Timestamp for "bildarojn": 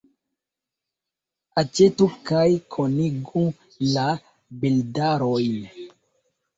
4.65-5.67